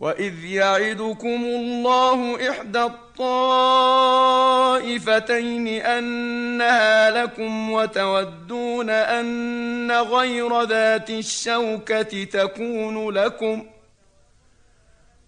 واذ 0.00 0.44
يعدكم 0.44 1.44
الله 1.44 2.50
احدى 2.50 2.82
الطائفتين 2.82 3.18
انها 5.68 7.10
لكم 7.10 7.70
وتودون 7.70 8.90
ان 8.90 9.92
غير 9.92 10.62
ذات 10.62 11.10
الشوكه 11.10 12.24
تكون 12.24 13.10
لكم 13.10 13.62
ۖ 13.62 13.77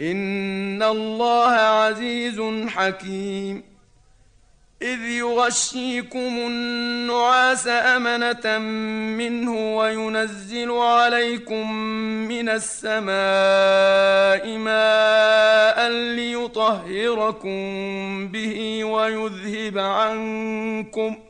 إن 0.00 0.82
الله 0.82 1.50
عزيز 1.50 2.40
حكيم. 2.66 3.70
إذ 4.82 5.00
يغشيكم 5.00 6.18
النعاس 6.18 7.68
أمنة 7.68 8.58
منه 9.18 9.76
وينزل 9.76 10.70
عليكم 10.70 11.72
من 12.28 12.48
السماء 12.48 13.10
ماء 14.58 15.88
ليطهركم 15.90 17.58
به 18.28 18.84
ويذهب 18.84 19.78
عنكم 19.78 21.16
ۖ 21.26 21.29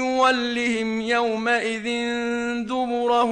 يولهم 0.21 1.01
يومئذ 1.01 1.83
دبره 2.65 3.31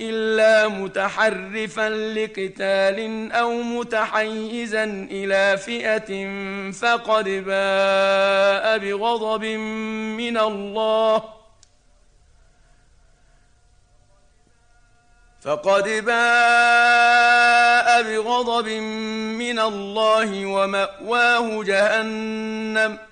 إلا 0.00 0.68
متحرفا 0.68 1.88
لقتال 1.88 3.32
أو 3.32 3.62
متحيزا 3.62 4.84
إلى 5.10 5.58
فئة 5.58 6.10
فقد 6.72 7.24
باء 7.24 8.78
بغضب 8.78 9.44
من 9.44 10.38
الله 10.38 11.22
فقد 15.40 15.88
باء 16.04 18.02
بغضب 18.02 18.68
من 19.38 19.58
الله 19.58 20.46
ومأواه 20.46 21.64
جهنم 21.64 23.11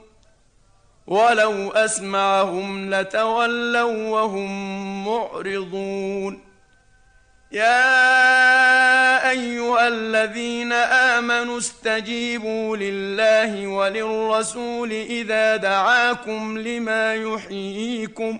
ولو 1.11 1.71
أسمعهم 1.71 2.93
لتولوا 2.93 4.09
وهم 4.09 4.51
معرضون. 5.07 6.43
يا 7.51 9.29
أيها 9.29 9.87
الذين 9.87 10.71
آمنوا 10.73 11.57
استجيبوا 11.57 12.77
لله 12.77 13.67
وللرسول 13.67 14.91
إذا 14.91 15.55
دعاكم 15.55 16.57
لما 16.57 17.15
يحييكم 17.15 18.39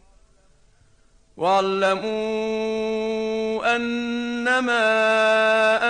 واعلموا 1.41 2.15
أنما 3.75 4.81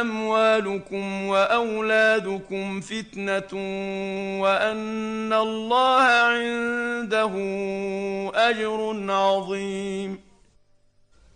أموالكم 0.01 1.25
وأولادكم 1.27 2.81
فتنة 2.81 3.53
وأن 4.41 5.33
الله 5.33 6.01
عنده 6.01 7.31
أجر 8.35 9.11
عظيم. 9.11 10.30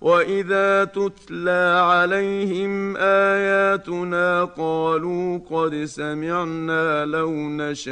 واذا 0.00 0.84
تتلى 0.84 1.82
عليهم 1.84 2.96
اياتنا 2.96 4.44
قالوا 4.44 5.38
قد 5.50 5.84
سمعنا 5.84 7.04
لو 7.04 7.32
نشاء 7.32 7.88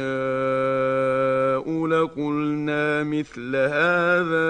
لقلنا 1.87 3.03
مثل 3.03 3.55
هذا 3.55 4.47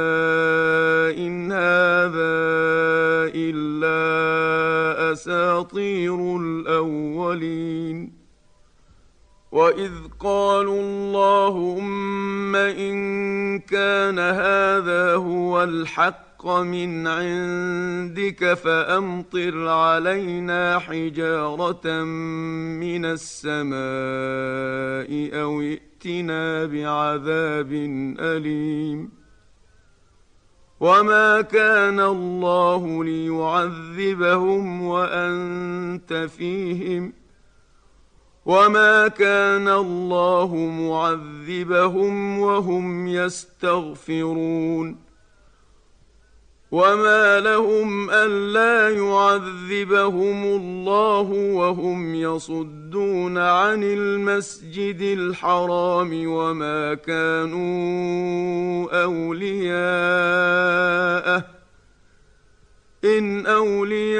ان 1.17 1.51
هذا 1.51 2.37
الا 3.35 3.97
اساطير 5.11 6.37
الاولين 6.37 8.17
واذ 9.51 9.91
قالوا 10.19 10.81
اللهم 10.81 12.55
ان 12.55 13.59
كان 13.59 14.19
هذا 14.19 15.15
هو 15.15 15.63
الحق 15.63 16.26
الحق 16.47 16.63
من 16.63 17.07
عندك 17.07 18.53
فأمطر 18.53 19.67
علينا 19.67 20.79
حجارة 20.79 22.03
من 22.83 23.05
السماء 23.05 23.79
أو 25.41 25.61
ائتنا 25.61 26.65
بعذاب 26.65 27.71
أليم. 28.19 29.09
وما 30.79 31.41
كان 31.41 31.99
الله 31.99 33.03
ليعذبهم 33.03 34.81
وأنت 34.81 36.27
فيهم. 36.37 37.13
وما 38.45 39.07
كان 39.07 39.67
الله 39.67 40.55
معذبهم 40.55 42.39
وهم 42.39 43.07
يستغفرون. 43.07 45.06
وما 46.71 47.39
لهم 47.39 48.09
الا 48.09 48.89
يعذبهم 48.89 50.43
الله 50.43 51.21
وهم 51.31 52.15
يصدون 52.15 53.37
عن 53.37 53.83
المسجد 53.83 55.01
الحرام 55.01 56.27
وما 56.27 56.93
كانوا 56.93 57.67
اولياءه 59.03 60.37
ان 63.05 63.45
اولياؤه 63.45 64.17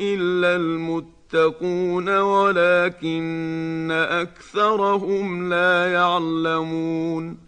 الا 0.00 0.56
المتقون 0.56 2.18
ولكن 2.18 3.88
اكثرهم 3.92 5.48
لا 5.48 5.92
يعلمون 5.92 7.47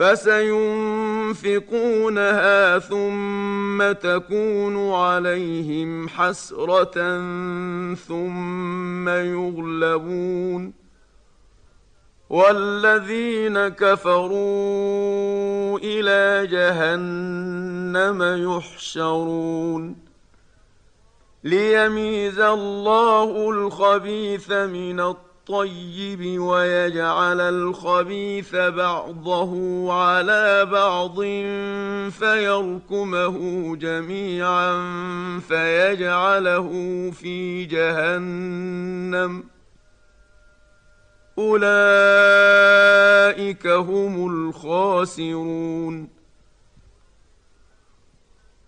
فسينفقونها 0.00 2.78
ثم 2.78 3.92
تكون 3.92 4.92
عليهم 4.92 6.08
حسرة 6.08 6.94
ثم 7.94 9.08
يغلبون. 9.08 10.72
والذين 12.30 13.68
كفروا 13.68 15.78
إلى 15.78 16.46
جهنم 16.46 18.22
يحشرون. 18.56 19.96
ليميز 21.44 22.38
الله 22.38 23.50
الخبيث 23.50 24.52
من 24.52 25.00
الطيب. 25.00 25.29
الطيب 25.50 26.40
ويجعل 26.40 27.40
الخبيث 27.40 28.54
بعضه 28.54 29.52
على 29.92 30.64
بعض 30.64 31.20
فيركمه 32.10 33.36
جميعا 33.76 34.72
فيجعله 35.48 36.70
في 37.10 37.64
جهنم. 37.64 39.44
أولئك 41.38 41.66
هم 43.66 44.26
الخاسرون. 44.48 46.19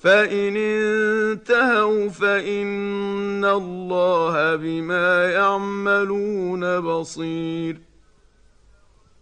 فان 0.00 0.56
انتهوا 0.56 2.08
فان 2.08 3.44
الله 3.44 4.56
بما 4.56 5.30
يعملون 5.30 6.80
بصير 6.80 7.80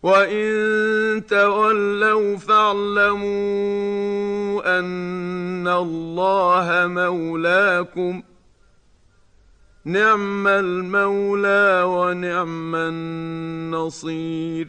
وان 0.02 1.26
تولوا 1.26 2.36
فاعلموا 2.36 3.28
ان 4.78 5.68
الله 5.68 6.86
مولاكم 6.86 8.22
نعم 9.84 10.46
المولى 10.46 11.82
ونعم 11.86 12.74
النصير 12.74 14.68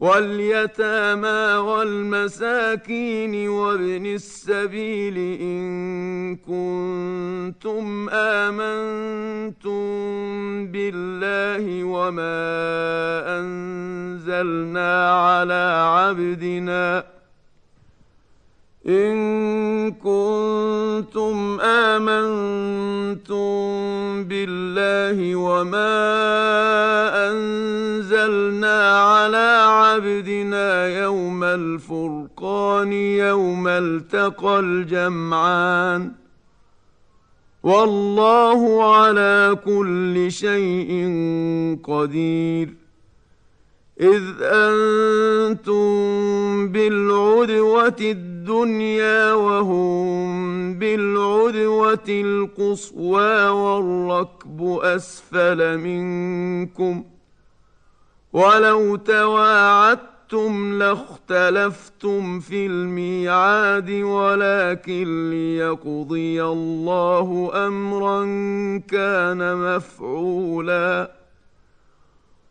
واليتامى 0.00 1.56
والمساكين 1.68 3.48
وابن 3.48 4.06
السبيل 4.06 5.16
إن 5.40 6.36
كنتم 6.36 8.08
آمنتم 8.08 9.80
بالله 10.72 11.84
وما 11.84 12.40
أنزلنا 13.40 15.12
على 15.12 15.90
عبدنا 15.94 17.04
إن 18.86 19.90
كنتم 19.90 21.60
آمنتم 21.60 23.44
بالله 24.24 25.36
وما 25.36 26.00
أنزلنا 27.30 29.00
على 29.00 29.64
عبدنا 29.68 30.88
يوم 31.02 31.44
الفرقان 31.44 32.92
يوم 32.92 33.68
التقى 33.68 34.60
الجمعان 34.60 36.12
والله 37.62 38.94
على 38.94 39.56
كل 39.64 40.32
شيء 40.32 40.90
قدير 41.84 42.74
إذ 44.00 44.22
أنتم 44.42 45.88
بالعدوة 46.68 47.96
الدنيا 48.00 48.29
وهم 48.50 50.78
بالعدوة 50.78 52.08
القصوى 52.08 53.48
والركب 53.48 54.78
أسفل 54.82 55.78
منكم 55.78 57.04
ولو 58.32 58.96
تواعدتم 58.96 60.78
لاختلفتم 60.78 62.40
في 62.40 62.66
الميعاد 62.66 63.90
ولكن 63.90 65.30
ليقضي 65.30 66.44
الله 66.44 67.50
أمرا 67.66 68.22
كان 68.88 69.56
مفعولا 69.56 71.19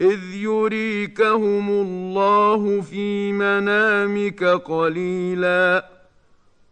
إذ 0.00 0.34
يريكهم 0.34 1.70
الله 1.70 2.80
في 2.80 3.32
منامك 3.32 4.44
قليلا. 4.44 5.90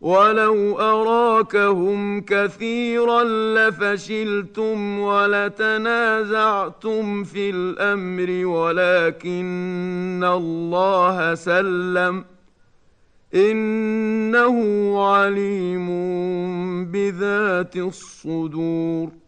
ولو 0.00 0.78
اراكهم 0.78 2.20
كثيرا 2.20 3.24
لفشلتم 3.24 4.98
ولتنازعتم 4.98 6.24
في 7.24 7.50
الامر 7.50 8.46
ولكن 8.46 10.24
الله 10.24 11.34
سلم 11.34 12.24
انه 13.34 14.56
عليم 15.04 15.88
بذات 16.84 17.76
الصدور. 17.76 19.27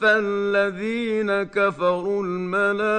فالذين 0.00 1.42
كفروا 1.42 2.24
الملائكة 2.24 2.98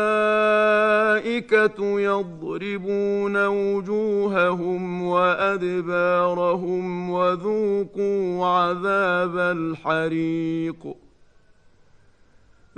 يضربون 1.99 3.45
وجوههم 3.45 5.03
وأدبارهم 5.03 7.09
وذوقوا 7.09 8.45
عذاب 8.45 9.37
الحريق. 9.37 10.95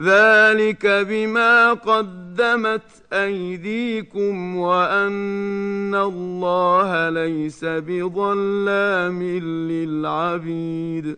ذلك 0.01 0.85
بما 0.85 1.73
قدمت 1.73 2.81
أيديكم 3.13 4.55
وأن 4.55 5.95
الله 5.95 7.09
ليس 7.09 7.65
بظلام 7.65 9.23
للعبيد. 9.71 11.17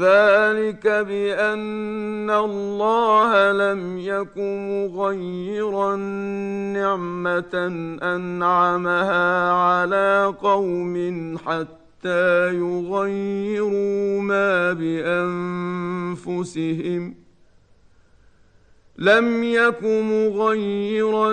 ذلك 0.00 0.86
بأن 0.86 2.30
الله 2.30 3.52
لم 3.52 3.98
يكن 3.98 4.68
مغيرا 4.68 5.96
نعمة 6.76 7.66
أنعمها 8.02 9.52
على 9.52 10.34
قوم 10.42 10.94
حتى 11.38 12.54
يغيروا 12.54 14.20
ما 14.20 14.72
بأنفسهم. 16.32 17.14
لم 18.98 19.44
يك 19.44 19.82
مغيرا 19.82 21.32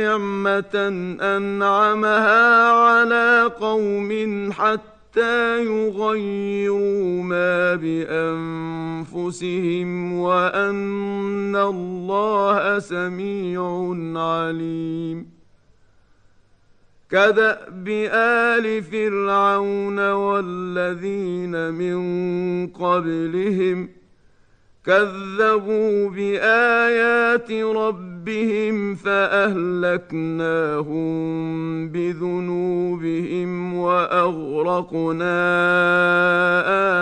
نعمة 0.00 0.88
أنعمها 1.36 2.70
على 2.70 3.50
قوم 3.60 4.52
حتى 4.52 4.93
يغيروا 5.16 7.22
ما 7.22 7.74
بانفسهم 9.04 10.12
وان 10.12 11.56
الله 11.56 12.78
سميع 12.78 13.94
عليم 14.16 15.26
كداب 17.10 17.88
ال 17.88 18.82
فرعون 18.82 20.12
والذين 20.12 21.70
من 21.70 21.98
قبلهم 22.66 23.88
كذبوا 24.86 26.10
بآيات 26.10 27.52
ربهم 27.52 28.94
فأهلكناهم 28.94 30.14
بذنوبهم 31.88 33.74
وأغرقنا 33.74 35.34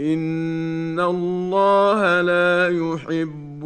ان 0.00 1.00
الله 1.00 2.20
لا 2.20 2.68
يحب 2.68 3.64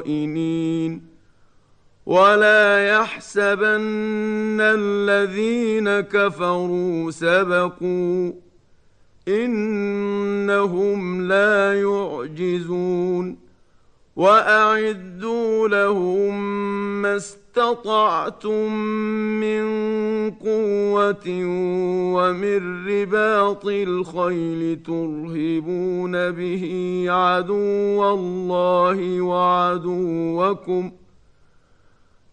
الخائنين 0.00 1.02
ولا 2.06 2.88
يحسبن 2.88 4.60
الذين 4.60 6.00
كفروا 6.00 7.10
سبقوا 7.10 8.32
انهم 9.28 11.22
لا 11.28 11.80
يعجزون 11.80 13.45
وأعدوا 14.16 15.68
لهم 15.68 16.52
ما 17.02 17.16
استطعتم 17.16 18.72
من 19.40 19.64
قوة 20.30 21.26
ومن 22.14 22.86
رباط 22.88 23.66
الخيل 23.66 24.82
ترهبون 24.82 26.30
به 26.30 26.64
عدو 27.08 28.14
الله 28.14 29.20
وعدوكم 29.20 30.90
ۖ 30.90 31.05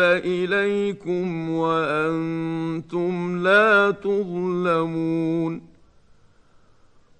إليكم 0.00 1.50
وأنتم 1.50 3.42
لا 3.42 3.90
تظلمون 3.90 5.68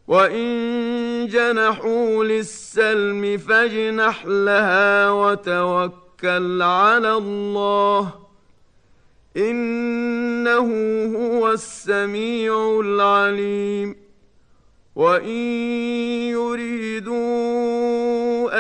وإن 0.08 1.26
جنحوا 1.26 2.24
للسلم 2.24 3.38
فاجنح 3.38 4.26
لها 4.26 5.10
وتوكل 5.10 6.62
على 6.62 7.12
الله 7.12 8.14
إنه 9.36 10.68
هو 11.16 11.52
السميع 11.52 12.80
العليم 12.80 14.07
وان 14.98 15.28
يريدوا 16.34 17.18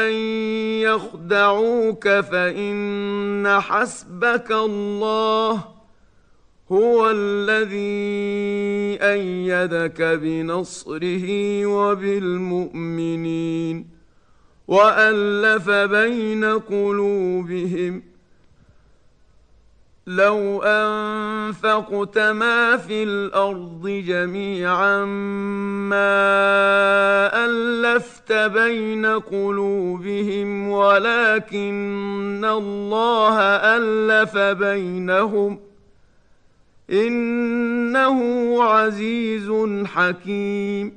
ان 0.08 0.12
يخدعوك 0.86 2.08
فان 2.08 3.60
حسبك 3.60 4.52
الله 4.52 5.64
هو 6.72 7.10
الذي 7.10 8.98
إيدك 9.02 10.02
بنصره 10.02 11.66
وبالمؤمنين 11.66 13.18
والف 14.68 15.70
بين 15.70 16.44
قلوبهم 16.44 18.02
لو 20.08 20.62
أنفقت 20.62 22.18
ما 22.18 22.76
في 22.76 23.02
الأرض 23.02 23.88
جميعا 23.88 25.04
ما 25.84 26.24
ألفت 27.44 28.32
بين 28.32 29.06
قلوبهم 29.06 30.68
ولكن 30.70 32.44
الله 32.44 33.40
ألف 33.40 34.38
بينهم 34.38 35.60
إنه 36.90 38.22
عزيز 38.62 39.52
حكيم. 39.86 40.96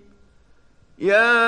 يا 0.99 1.43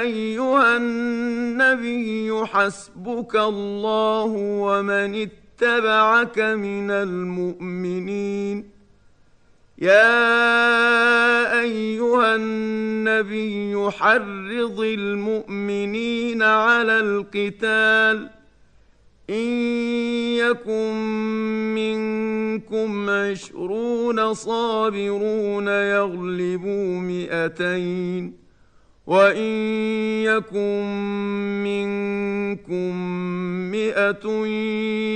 أيها 0.00 0.76
النبي 0.76 2.46
حسبك 2.46 3.36
الله 3.36 4.24
ومن 4.36 5.14
اتبعك 5.14 5.47
من 5.62 6.90
المؤمنين. 6.90 8.70
يا 9.78 11.60
أيها 11.60 12.34
النبي 12.34 13.90
حرض 13.90 14.80
المؤمنين 14.80 16.42
على 16.42 17.00
القتال. 17.00 18.30
إن 19.30 19.48
يكن 20.36 20.94
منكم 21.74 23.10
عشرون 23.10 24.34
صابرون 24.34 25.68
يغلبوا 25.68 27.00
مئتين. 27.00 28.47
وان 29.08 29.36
يكن 30.28 30.84
منكم 31.64 32.92
مئه 33.70 34.26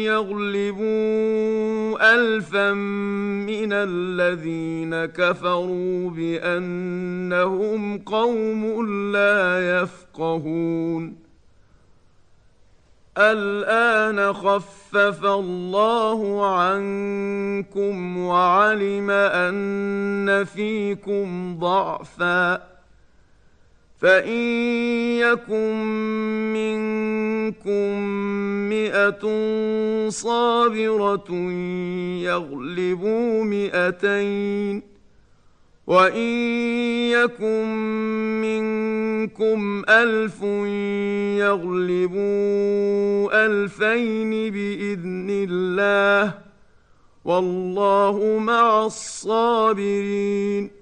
يغلبوا 0.08 0.92
الفا 2.14 2.72
من 2.72 3.72
الذين 3.72 5.04
كفروا 5.04 6.10
بانهم 6.10 7.98
قوم 7.98 8.86
لا 9.12 9.80
يفقهون 9.80 11.16
الان 13.18 14.32
خفف 14.32 15.24
الله 15.24 16.46
عنكم 16.56 18.18
وعلم 18.18 19.10
ان 19.10 20.44
فيكم 20.44 21.58
ضعفا 21.58 22.71
فان 24.02 24.38
يكن 25.18 25.74
منكم 26.52 27.98
مئه 28.68 29.24
صابره 30.08 31.30
يغلبوا 32.22 33.44
مئتين 33.44 34.82
وان 35.86 36.18
يكن 37.10 37.66
منكم 38.42 39.82
الف 39.88 40.42
يغلبوا 41.38 42.26
الفين 43.46 44.30
باذن 44.52 45.28
الله 45.30 46.34
والله 47.24 48.38
مع 48.38 48.86
الصابرين 48.86 50.81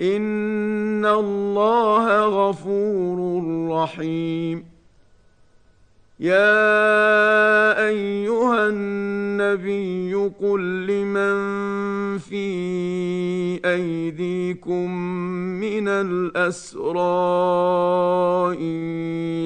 ان 0.00 1.06
الله 1.06 2.24
غفور 2.26 3.18
رحيم 3.70 4.64
يا 6.20 7.88
ايها 7.88 8.68
النبي 8.68 10.14
قل 10.40 10.86
لمن 10.86 12.18
في 12.18 12.50
ايديكم 13.64 14.90
من 15.60 15.88
الاسرى 15.88 16.96
ان 18.58 18.74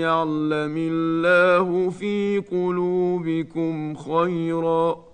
يعلم 0.00 0.74
الله 0.76 1.90
في 1.90 2.42
قلوبكم 2.50 3.94
خيرا 3.94 5.13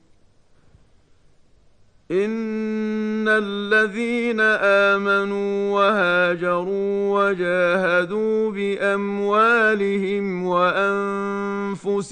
ان 2.11 3.27
الذين 3.27 4.39
امنوا 4.91 5.79
وهاجروا 5.79 7.19
وجاهدوا 7.19 8.51
باموالهم 8.51 10.45
وانفسهم 10.45 12.11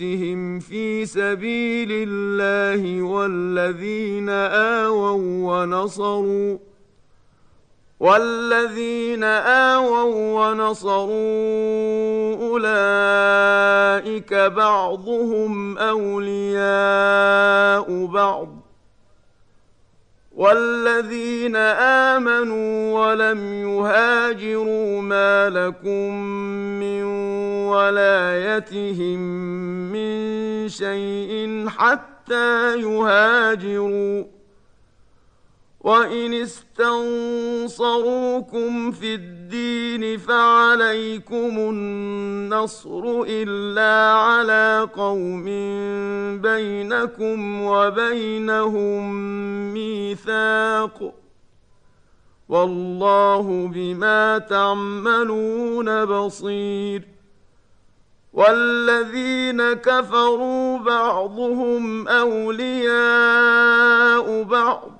في 0.59 1.05
سبيل 1.05 1.89
الله 1.91 3.01
والذين 3.01 4.29
اووا 4.29 5.61
ونصروا 5.61 6.57
والذين 7.99 9.23
آووا 9.23 10.49
ونصروا 10.49 11.09
أولئك 12.47 14.33
بعضهم 14.33 15.77
أولياء 15.77 16.65
بعض 18.05 18.58
والذين 20.39 21.55
امنوا 22.15 22.99
ولم 22.99 23.53
يهاجروا 23.53 25.01
ما 25.01 25.49
لكم 25.49 26.13
من 26.79 27.03
ولايتهم 27.67 29.19
من 29.91 30.69
شيء 30.69 31.65
حتى 31.67 32.79
يهاجروا 32.79 34.23
وان 35.81 36.33
استنصروكم 36.33 37.71
في 38.91 39.15
الدين 39.15 39.38
فعليكم 40.17 41.57
النصر 41.59 43.23
إلا 43.27 44.13
على 44.13 44.89
قوم 44.95 45.45
بينكم 46.41 47.61
وبينهم 47.61 49.13
ميثاق 49.73 51.13
والله 52.49 53.67
بما 53.73 54.37
تعملون 54.37 56.05
بصير 56.05 57.07
والذين 58.33 59.73
كفروا 59.73 60.77
بعضهم 60.77 62.07
أولياء 62.07 62.93
بعض 64.43 64.98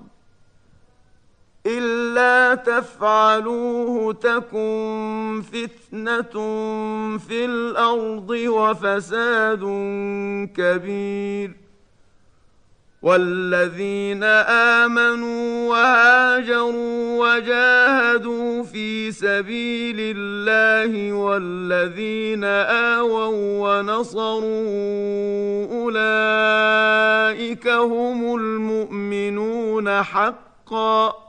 إلا 1.78 2.56
تفعلوه 2.56 4.14
تكن 4.14 5.44
فتنة 5.54 6.34
في 7.18 7.46
الأرض 7.46 8.30
وفساد 8.30 9.60
كبير. 10.58 11.52
والذين 13.02 14.24
آمنوا 14.84 15.70
وهاجروا 15.70 17.20
وجاهدوا 17.20 18.64
في 18.64 19.12
سبيل 19.12 19.96
الله 20.00 21.14
والذين 21.14 22.44
آووا 22.44 23.80
ونصروا 23.80 25.66
أولئك 25.82 27.68
هم 27.68 28.36
المؤمنون 28.36 30.04
حقا. 30.04 31.29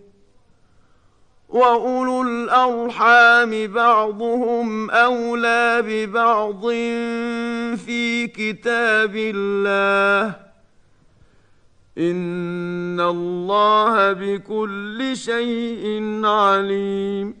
واولو 1.51 2.21
الارحام 2.21 3.67
بعضهم 3.67 4.89
اولى 4.89 5.83
ببعض 5.87 6.61
في 7.85 8.27
كتاب 8.27 9.15
الله 9.15 10.35
ان 11.97 12.99
الله 12.99 14.13
بكل 14.13 15.11
شيء 15.13 16.21
عليم 16.25 17.40